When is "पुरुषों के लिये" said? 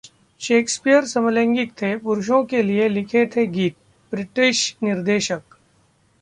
1.97-2.87